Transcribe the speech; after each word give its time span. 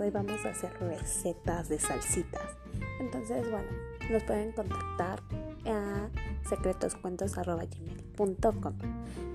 hoy 0.00 0.10
vamos 0.10 0.44
a 0.44 0.48
hacer 0.50 0.72
recetas 0.80 1.68
de 1.68 1.78
salsitas. 1.78 2.56
Entonces, 3.00 3.48
bueno, 3.50 3.68
nos 4.10 4.22
pueden 4.24 4.52
contactar 4.52 5.22
a 5.66 6.08
secretoscuentos.gmail.com 6.48 8.74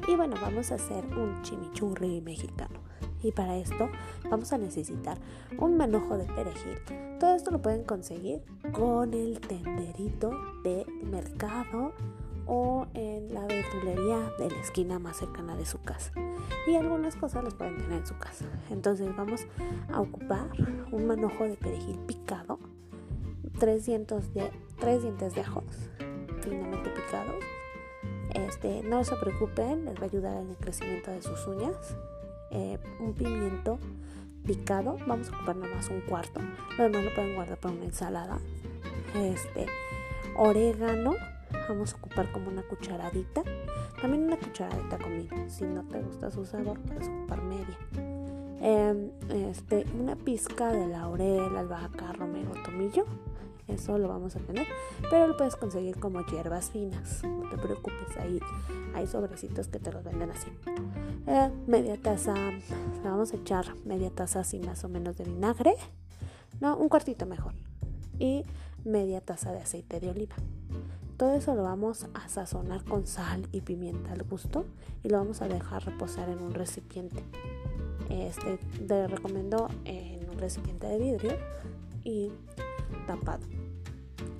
Y 0.08 0.16
bueno, 0.16 0.36
vamos 0.42 0.72
a 0.72 0.76
hacer 0.76 1.06
un 1.06 1.42
chimichurri 1.42 2.22
mexicano. 2.22 2.80
Y 3.22 3.32
para 3.32 3.58
esto 3.58 3.90
vamos 4.30 4.54
a 4.54 4.58
necesitar 4.58 5.18
un 5.58 5.76
manojo 5.78 6.18
de 6.18 6.26
perejil. 6.26 6.78
Todo 7.20 7.36
esto 7.36 7.52
lo 7.52 7.62
pueden 7.62 7.84
conseguir 7.84 8.42
con 8.74 9.14
el 9.14 9.40
tenderito 9.40 10.32
de 10.64 10.86
mercado 11.04 11.94
o 12.46 12.88
en 12.94 13.34
la 13.34 13.46
verdulería 13.46 14.32
de 14.38 14.50
la 14.50 14.60
esquina 14.60 15.00
más 15.00 15.18
cercana 15.18 15.56
de 15.56 15.66
su 15.66 15.82
casa. 15.82 16.12
Y 16.68 16.76
algunas 16.76 17.16
cosas 17.16 17.44
las 17.44 17.54
pueden 17.54 17.78
tener 17.78 18.00
en 18.00 18.08
su 18.08 18.18
casa. 18.18 18.46
Entonces 18.70 19.16
vamos 19.16 19.46
a 19.92 20.02
ocupar 20.02 20.50
un 20.92 21.08
manojo 21.08 21.46
de 21.46 21.56
perejil 21.56 21.98
picado, 22.00 22.60
tres 23.60 23.86
dientes 23.86 24.34
de, 24.34 24.52
tres 24.80 25.04
dientes 25.04 25.36
de 25.36 25.42
ajos 25.42 25.66
finamente 26.42 26.90
picados. 26.90 27.44
Este, 28.34 28.82
no 28.84 29.04
se 29.04 29.16
preocupen, 29.16 29.86
les 29.86 29.96
va 29.96 30.02
a 30.02 30.06
ayudar 30.06 30.38
en 30.38 30.50
el 30.50 30.58
crecimiento 30.58 31.12
de 31.12 31.22
sus 31.22 31.48
uñas. 31.48 31.96
Eh, 32.52 32.78
un 33.00 33.14
pimiento 33.14 33.80
picado, 34.46 34.98
vamos 35.08 35.30
a 35.30 35.36
ocupar 35.36 35.56
nomás 35.56 35.90
un 35.90 36.02
cuarto. 36.02 36.40
Lo 36.78 36.84
demás 36.84 37.04
lo 37.06 37.14
pueden 37.14 37.36
guardar 37.36 37.58
para 37.58 37.74
una 37.74 37.86
ensalada. 37.86 38.40
Este, 39.16 39.68
orégano, 40.36 41.14
vamos 41.68 41.94
a 41.94 41.98
ocupar 41.98 42.32
como 42.32 42.50
una 42.50 42.64
cucharadita. 42.64 43.44
También 44.02 44.24
una 44.24 44.38
cucharadita 44.38 44.98
conmigo. 44.98 45.36
Si 45.48 45.66
no 45.66 45.84
te 45.84 46.02
gusta 46.02 46.32
su 46.32 46.46
sabor, 46.46 46.80
puedes 46.82 47.08
ocupar 47.08 47.42
media. 47.42 47.78
Em, 48.62 49.12
este, 49.30 49.86
una 50.00 50.16
pizca 50.16 50.72
de 50.72 50.88
laurel, 50.88 51.56
albahaca, 51.58 52.14
romero, 52.14 52.52
tomillo. 52.64 53.06
Eso 53.68 53.98
lo 53.98 54.10
vamos 54.10 54.36
a 54.36 54.40
tener, 54.40 54.68
pero 55.10 55.28
lo 55.28 55.38
puedes 55.38 55.56
conseguir 55.56 55.98
como 55.98 56.26
hierbas 56.26 56.70
finas. 56.70 57.24
No 57.24 57.50
te 57.50 57.58
preocupes, 57.58 58.18
ahí 58.18 58.40
hay 58.94 59.08
sobrecitos 59.08 59.68
que 59.70 59.80
te 59.80 59.92
los 59.92 60.04
venden 60.04 60.32
así. 60.32 60.50
Eh, 61.28 61.50
media 61.66 61.98
taza, 62.02 62.36
vamos 63.04 63.32
a 63.34 63.38
echar 63.38 63.66
media 63.86 64.10
taza 64.10 64.42
así 64.42 64.60
más 64.60 64.84
o 64.84 64.90
menos 64.90 65.18
de 65.18 65.24
vinagre. 65.24 65.76
No, 66.60 66.78
un 66.78 66.90
cuartito 66.90 67.26
mejor. 67.26 67.54
Y 68.20 68.44
media 68.84 69.22
taza 69.22 69.52
de 69.52 69.60
aceite 69.60 70.00
de 70.00 70.10
oliva. 70.10 70.36
Todo 71.18 71.36
eso 71.36 71.54
lo 71.54 71.64
vamos 71.64 72.08
a 72.14 72.28
sazonar 72.28 72.84
con 72.84 73.06
sal 73.06 73.48
y 73.52 73.62
pimienta 73.62 74.14
al 74.14 74.24
gusto 74.24 74.66
y 75.04 75.10
lo 75.10 75.18
vamos 75.18 75.42
a 75.42 75.48
dejar 75.48 75.86
reposar 75.86 76.30
en 76.30 76.40
un 76.40 76.54
recipiente. 76.54 77.24
Este 78.10 78.58
te 78.88 79.08
recomiendo 79.08 79.70
en 79.86 80.30
un 80.30 80.38
recipiente 80.38 80.88
de 80.88 80.98
vidrio 80.98 81.38
y 82.04 82.32
tapado. 83.06 83.46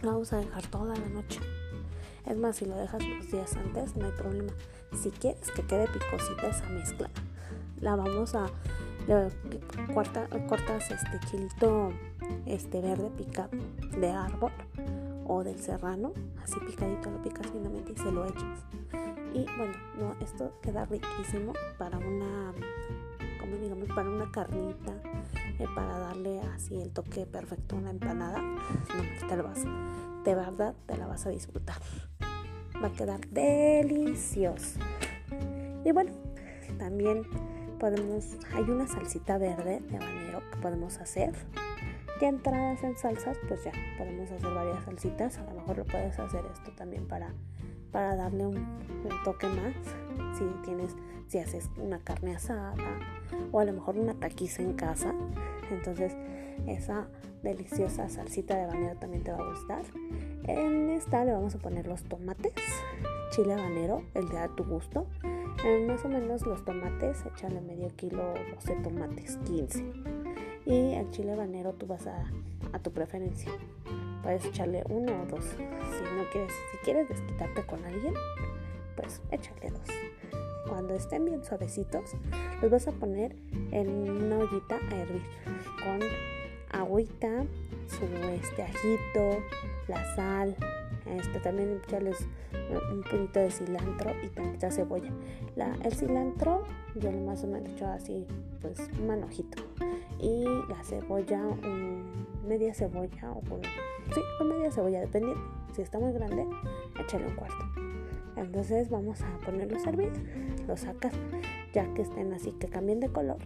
Lo 0.02 0.12
vamos 0.14 0.34
a 0.34 0.38
dejar 0.38 0.66
toda 0.68 0.96
la 0.96 1.10
noche. 1.10 1.40
Es 2.26 2.38
más, 2.38 2.56
si 2.56 2.66
lo 2.66 2.76
dejas 2.76 3.02
los 3.06 3.32
días 3.32 3.56
antes, 3.56 3.96
no 3.96 4.06
hay 4.06 4.12
problema. 4.14 4.54
Si 5.02 5.12
quieres 5.12 5.52
que 5.52 5.62
quede 5.64 5.88
picosita 5.88 6.48
esa 6.48 6.68
mezcla, 6.70 7.10
la 7.82 7.96
vamos 7.96 8.34
a 8.36 8.48
cortas 10.48 10.90
este 10.90 11.20
chilito 11.30 11.92
este 12.46 12.80
verde 12.80 13.10
picado 13.18 13.50
de 14.00 14.10
árbol 14.10 14.52
o 15.26 15.44
del 15.44 15.60
serrano, 15.60 16.14
así 16.44 16.60
picadito 16.66 17.10
lo 17.10 17.22
picas 17.22 17.48
finamente 17.48 17.94
y 17.94 17.98
se 17.98 18.12
lo 18.12 18.26
echas. 18.26 18.66
Y 19.34 19.46
bueno, 19.58 19.74
no, 20.00 20.16
esto 20.22 20.54
queda 20.62 20.86
riquísimo 20.86 21.54
para 21.78 21.98
una, 21.98 22.54
como 23.40 23.56
digamos, 23.58 23.88
para 23.90 24.10
una 24.10 24.32
carnita, 24.32 24.94
eh, 25.60 25.66
para 25.74 25.98
darle 25.98 26.40
así 26.54 26.80
el 26.80 26.92
toque 26.92 27.26
perfecto 27.26 27.76
a 27.76 27.80
una 27.80 27.90
empanada. 27.90 28.42
No, 28.42 29.28
te 29.28 29.36
lo 29.36 29.44
vas, 29.44 29.64
de 30.24 30.36
verdad 30.36 30.76
te 30.86 30.98
la 30.98 31.08
vas 31.08 31.26
a 31.26 31.30
disfrutar. 31.30 31.78
Va 32.82 32.88
a 32.88 32.92
quedar 32.92 33.28
delicioso. 33.30 34.80
Y 35.84 35.92
bueno, 35.92 36.12
también 36.78 37.24
podemos, 37.80 38.38
hay 38.54 38.64
una 38.64 38.88
salsita 38.88 39.38
verde 39.38 39.80
de 39.80 39.98
habanero 39.98 40.42
que 40.52 40.58
podemos 40.58 40.98
hacer 41.00 41.34
ya 42.24 42.30
entradas 42.30 42.82
en 42.86 42.96
salsas, 42.96 43.38
pues 43.50 43.66
ya 43.66 43.74
podemos 43.98 44.32
hacer 44.32 44.54
varias 44.54 44.82
salsitas. 44.86 45.38
A 45.40 45.44
lo 45.44 45.56
mejor 45.56 45.80
lo 45.80 45.84
puedes 45.84 46.18
hacer 46.18 46.42
esto 46.54 46.72
también 46.72 47.06
para, 47.06 47.34
para 47.92 48.16
darle 48.16 48.48
un, 48.48 48.66
toque 49.26 49.46
más. 49.48 49.76
Si 50.38 50.46
tienes, 50.64 50.96
si 51.28 51.40
haces 51.40 51.70
una 51.76 52.00
carne 52.00 52.34
asada 52.34 52.76
o 53.52 53.60
a 53.60 53.66
lo 53.66 53.74
mejor 53.74 53.98
una 53.98 54.14
taquiza 54.14 54.62
en 54.62 54.72
casa, 54.72 55.14
entonces 55.70 56.16
esa 56.66 57.10
deliciosa 57.42 58.08
salsita 58.08 58.56
de 58.56 58.64
habanero 58.64 58.98
también 59.00 59.24
te 59.24 59.34
va 59.34 59.40
a 59.40 59.50
gustar. 59.50 59.84
En 60.48 60.92
esta 60.92 61.26
le 61.26 61.34
vamos 61.34 61.56
a 61.56 61.58
poner 61.58 61.88
los 61.88 62.04
tomates, 62.06 62.54
chile 63.32 63.54
habanero, 63.54 64.02
el 64.14 64.30
de 64.30 64.38
a 64.38 64.48
tu 64.48 64.64
gusto. 64.64 65.08
más 65.90 66.06
o 66.06 66.08
menos 66.08 66.46
los 66.46 66.64
tomates, 66.64 67.26
échale 67.26 67.60
medio 67.60 67.90
kilo, 67.98 68.34
12 68.56 68.76
tomates, 68.78 69.38
15 69.46 70.23
y 70.66 70.94
el 70.94 71.10
chile 71.12 71.34
habanero 71.34 71.74
tú 71.74 71.88
vas 71.88 72.08
a, 72.08 72.26
a 72.72 72.80
tu 72.80 72.92
preferencia. 72.92 73.52
Puedes 74.22 74.46
echarle 74.46 74.84
uno 74.90 75.12
o 75.22 75.26
dos. 75.26 75.44
Si 75.46 75.64
no 75.64 76.30
quieres, 76.32 76.54
si 76.72 76.78
quieres 76.84 77.10
desquitarte 77.10 77.66
con 77.66 77.84
alguien, 77.84 78.14
pues 78.96 79.22
échale 79.32 79.72
dos. 79.72 79.88
Cuando 80.68 80.94
estén 80.94 81.26
bien 81.26 81.44
suavecitos, 81.44 82.16
los 82.62 82.72
vas 82.72 82.88
a 82.88 82.92
poner 82.94 83.36
en 83.72 84.10
una 84.10 84.38
ollita 84.38 84.78
a 84.92 84.96
hervir 84.96 85.22
con 85.84 86.00
agüita, 86.72 87.44
su 87.88 88.06
este 88.28 88.64
ajito, 88.64 89.44
la 89.88 90.16
sal, 90.16 90.56
este, 91.06 91.40
también 91.40 91.80
echarles 91.84 92.28
un 92.92 93.04
poquito 93.04 93.40
de 93.40 93.52
cilantro 93.52 94.12
y 94.24 94.30
tantita 94.30 94.72
cebolla. 94.72 95.12
La, 95.56 95.76
el 95.84 95.94
cilantro 95.94 96.64
yo 96.96 97.12
lo 97.12 97.20
más 97.22 97.44
o 97.44 97.48
menos 97.48 97.70
he 97.70 97.72
hecho 97.74 97.88
así, 97.88 98.28
pues 98.62 98.78
un 99.00 99.08
manojito. 99.08 99.64
Y 100.20 100.44
la 100.70 100.84
cebolla, 100.84 101.42
media 102.48 102.74
cebolla 102.74 103.32
o 103.32 103.42
con, 103.42 103.62
sí, 103.64 104.22
con 104.38 104.50
media 104.50 104.72
cebolla, 104.72 105.02
dependiendo. 105.02 105.42
Si 105.74 105.82
está 105.82 106.00
muy 106.00 106.14
grande, 106.14 106.46
échale 107.00 107.28
un 107.28 107.36
cuarto. 107.36 107.66
Entonces 108.36 108.90
vamos 108.90 109.22
a 109.22 109.40
ponerlos 109.46 109.86
a 109.86 109.90
hervir. 109.90 110.12
Los 110.68 110.82
sacas 110.82 111.14
ya 111.74 111.92
que 111.94 112.04
estén 112.04 112.32
así, 112.34 112.52
que 112.54 112.68
cambien 112.68 113.00
de 113.00 113.10
color. 113.10 113.40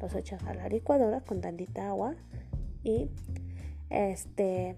Los 0.00 0.14
echas 0.14 0.42
a 0.44 0.54
la 0.54 0.68
licuadora 0.68 1.20
con 1.22 1.40
tantita 1.40 1.88
agua 1.88 2.14
y 2.84 3.08
este 3.88 4.76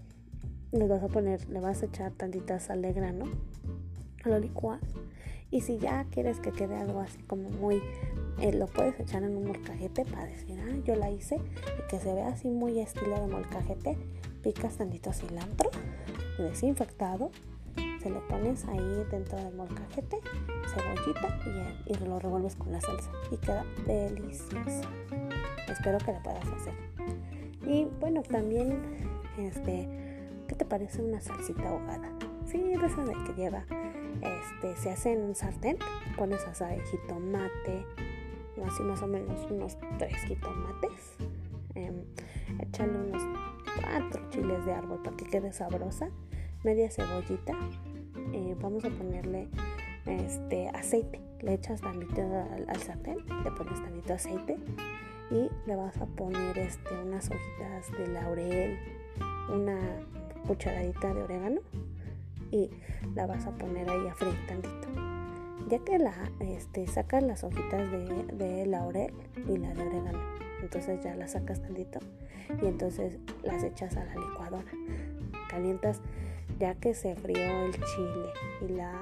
le 0.73 0.87
vas 0.87 1.03
a 1.03 1.07
poner, 1.07 1.47
le 1.49 1.59
vas 1.59 1.83
a 1.83 1.85
echar 1.85 2.11
tantita 2.11 2.59
sal 2.59 2.81
de 2.81 2.93
grano, 2.93 3.25
lo 4.25 4.39
licuas 4.39 4.81
y 5.51 5.61
si 5.61 5.77
ya 5.77 6.05
quieres 6.05 6.39
que 6.39 6.51
quede 6.51 6.75
algo 6.75 6.99
así 6.99 7.21
como 7.23 7.51
muy, 7.51 7.79
eh, 8.39 8.51
lo 8.51 8.65
puedes 8.65 8.99
echar 8.99 9.21
en 9.21 9.37
un 9.37 9.45
molcajete 9.45 10.03
para 10.03 10.25
decir, 10.25 10.59
ah, 10.59 10.75
yo 10.83 10.95
la 10.95 11.11
hice 11.11 11.35
y 11.35 11.87
que 11.87 11.99
se 11.99 12.11
vea 12.11 12.29
así 12.29 12.49
muy 12.49 12.79
estilo 12.79 13.19
de 13.21 13.27
molcajete, 13.27 13.97
picas 14.41 14.77
tantito 14.77 15.13
cilantro 15.13 15.69
desinfectado, 16.39 17.29
se 18.01 18.09
lo 18.09 18.27
pones 18.27 18.65
ahí 18.65 19.05
dentro 19.11 19.37
del 19.37 19.53
molcajete, 19.53 20.17
cebollita 20.73 21.39
y, 21.85 21.93
y 21.93 22.05
lo 22.05 22.17
revuelves 22.17 22.55
con 22.55 22.71
la 22.71 22.81
salsa 22.81 23.11
y 23.31 23.37
queda 23.37 23.63
delicioso. 23.85 24.89
Espero 25.69 25.99
que 25.99 26.13
la 26.13 26.23
puedas 26.23 26.47
hacer. 26.47 26.73
Y 27.65 27.85
bueno, 27.99 28.23
también 28.23 28.81
este 29.37 29.87
¿Qué 29.87 29.87
te 29.87 30.02
parece 30.73 31.03
una 31.03 31.21
salsita 31.21 31.69
ahogada? 31.69 32.09
Sí, 32.47 32.57
de 32.57 32.73
esa 32.73 33.03
de 33.03 33.13
que 33.13 33.33
lleva, 33.35 33.63
este, 34.21 34.75
se 34.75 34.89
hace 34.89 35.13
en 35.13 35.21
un 35.21 35.35
sartén, 35.35 35.77
pones 36.17 36.43
asa 36.47 36.65
de 36.65 36.79
jitomate, 36.79 37.85
así 38.65 38.81
más 38.81 39.03
o 39.03 39.05
menos 39.05 39.45
unos 39.51 39.77
tres 39.99 40.15
jitomates, 40.23 41.13
eh, 41.75 41.91
échale 42.57 42.91
unos 42.91 43.21
cuatro 43.79 44.27
chiles 44.31 44.65
de 44.65 44.73
árbol 44.73 44.99
para 45.03 45.15
que 45.15 45.25
quede 45.25 45.53
sabrosa, 45.53 46.09
media 46.63 46.89
cebollita, 46.89 47.53
eh, 48.33 48.55
vamos 48.59 48.83
a 48.83 48.89
ponerle 48.89 49.49
este 50.07 50.69
aceite, 50.69 51.21
le 51.41 51.53
echas 51.53 51.81
tantito 51.81 52.23
al, 52.23 52.65
al 52.67 52.81
sartén, 52.81 53.19
le 53.43 53.51
pones 53.51 53.79
tantito 53.79 54.13
aceite 54.15 54.57
y 55.29 55.51
le 55.67 55.75
vas 55.75 55.95
a 55.97 56.07
poner 56.07 56.57
este, 56.57 56.95
unas 56.95 57.29
hojitas 57.29 57.91
de 57.91 58.07
laurel, 58.07 58.79
una 59.53 59.77
cucharadita 60.47 61.13
de 61.13 61.23
orégano 61.23 61.61
y 62.51 62.69
la 63.15 63.25
vas 63.25 63.45
a 63.47 63.51
poner 63.51 63.89
ahí 63.89 64.07
a 64.07 64.13
freír 64.13 64.37
tantito. 64.47 64.87
Ya 65.69 65.79
que 65.79 65.97
la 65.97 66.13
este, 66.39 66.85
sacas 66.87 67.23
las 67.23 67.43
hojitas 67.43 67.89
de, 67.91 68.25
de 68.33 68.65
laurel 68.65 69.13
y 69.47 69.57
la 69.57 69.73
de 69.73 69.81
orégano, 69.81 70.19
entonces 70.61 71.03
ya 71.03 71.15
las 71.15 71.31
sacas 71.31 71.61
tantito 71.61 71.99
y 72.61 72.67
entonces 72.67 73.17
las 73.43 73.63
echas 73.63 73.95
a 73.97 74.05
la 74.05 74.15
licuadora. 74.15 74.71
Calientas 75.49 76.01
ya 76.59 76.75
que 76.75 76.93
se 76.93 77.15
frió 77.15 77.65
el 77.65 77.73
chile 77.73 78.33
y 78.61 78.73
la 78.73 78.93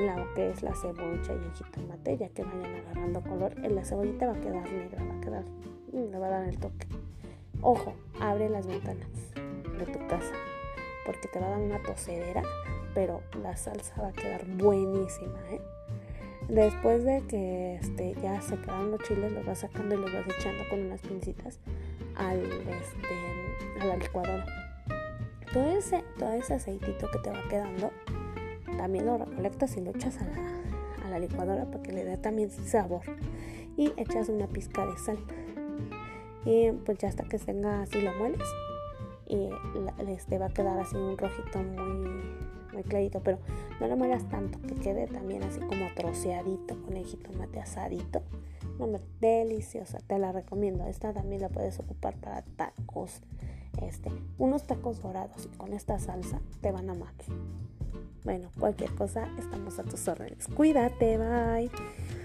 la 0.00 0.26
que 0.34 0.50
es 0.50 0.62
la 0.62 0.74
cebolla 0.74 1.20
y 1.28 1.46
el 1.46 1.52
jitomate, 1.52 2.16
ya 2.16 2.28
que 2.28 2.42
vayan 2.42 2.74
agarrando 2.74 3.20
color, 3.22 3.56
la 3.60 3.84
cebollita 3.84 4.26
va 4.26 4.32
a 4.32 4.40
quedar 4.40 4.68
negra, 4.72 5.04
va 5.04 5.14
a 5.14 5.20
quedar 5.20 5.44
mm, 5.92 6.10
le 6.10 6.18
va 6.18 6.26
a 6.26 6.30
dar 6.30 6.48
el 6.48 6.58
toque. 6.58 6.88
Ojo, 7.62 7.94
abre 8.20 8.48
las 8.48 8.66
ventanas 8.66 9.06
de 9.78 9.86
tu 9.86 10.06
casa 10.06 10.32
porque 11.04 11.28
te 11.28 11.38
va 11.38 11.46
a 11.46 11.50
dar 11.50 11.60
una 11.60 11.82
tosedera, 11.82 12.42
pero 12.94 13.22
la 13.42 13.56
salsa 13.56 13.94
va 14.00 14.08
a 14.08 14.12
quedar 14.12 14.44
buenísima, 14.46 15.38
¿eh? 15.50 15.60
Después 16.48 17.04
de 17.04 17.22
que 17.26 17.76
este, 17.76 18.14
ya 18.22 18.40
se 18.42 18.58
quedaron 18.58 18.90
los 18.90 19.00
chiles, 19.00 19.32
los 19.32 19.46
vas 19.46 19.60
sacando 19.60 19.94
y 19.94 19.98
los 19.98 20.12
vas 20.12 20.24
echando 20.38 20.62
con 20.68 20.80
unas 20.80 21.00
pincitas 21.00 21.58
al, 22.16 22.40
este, 22.40 23.80
a 23.80 23.86
la 23.86 23.96
licuadora. 23.96 24.44
Todo 25.52 25.78
ese, 25.78 26.04
todo 26.18 26.32
ese 26.32 26.54
aceitito 26.54 27.10
que 27.10 27.18
te 27.18 27.30
va 27.30 27.42
quedando, 27.48 27.92
también 28.76 29.06
lo 29.06 29.16
recolectas 29.18 29.76
y 29.76 29.80
lo 29.80 29.90
echas 29.90 30.18
a 30.18 30.24
la, 30.24 31.06
a 31.06 31.10
la 31.10 31.18
licuadora 31.18 31.64
para 31.64 31.82
que 31.82 31.92
le 31.92 32.04
dé 32.04 32.18
también 32.18 32.50
sabor. 32.50 33.02
Y 33.76 33.92
echas 33.96 34.28
una 34.28 34.46
pizca 34.46 34.84
de 34.86 34.98
sal. 34.98 35.18
Y 36.44 36.72
pues 36.72 36.98
ya 36.98 37.08
hasta 37.08 37.24
que 37.24 37.38
tenga 37.38 37.82
así 37.82 38.00
lo 38.02 38.12
mueles 38.14 38.42
y 39.26 39.48
este 40.08 40.38
va 40.38 40.46
a 40.46 40.50
quedar 40.50 40.78
así 40.78 40.96
un 40.96 41.16
rojito 41.16 41.58
muy 41.62 42.22
muy 42.74 42.82
clarito, 42.82 43.20
pero 43.20 43.38
no 43.80 43.86
lo 43.86 43.96
muelas 43.96 44.28
tanto, 44.28 44.60
que 44.60 44.74
quede 44.74 45.06
también 45.06 45.42
así 45.44 45.60
como 45.60 45.86
troceadito 45.94 46.80
con 46.82 46.96
el 46.96 47.06
jitomate 47.06 47.60
asadito. 47.60 48.20
No, 48.78 48.88
deliciosa, 49.20 49.98
te 50.06 50.18
la 50.18 50.32
recomiendo. 50.32 50.84
Esta 50.86 51.12
también 51.12 51.40
la 51.40 51.48
puedes 51.48 51.78
ocupar 51.78 52.16
para 52.16 52.42
tacos. 52.42 53.20
Este, 53.80 54.10
unos 54.38 54.66
tacos 54.66 55.00
dorados 55.02 55.48
y 55.52 55.56
con 55.56 55.72
esta 55.72 55.98
salsa 55.98 56.40
te 56.60 56.72
van 56.72 56.90
a 56.90 56.92
amar. 56.92 57.14
Bueno, 58.24 58.48
cualquier 58.58 58.94
cosa, 58.94 59.28
estamos 59.38 59.78
a 59.78 59.84
tus 59.84 60.06
órdenes. 60.08 60.48
Cuídate, 60.48 61.18
bye. 61.18 62.23